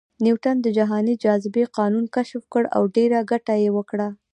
[0.23, 4.07] نیوټن د جهاني جاذبې قانون کشف کړ او ډېره ګټه یې وکړه